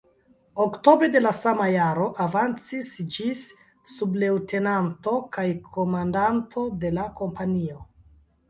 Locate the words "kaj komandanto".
5.37-6.69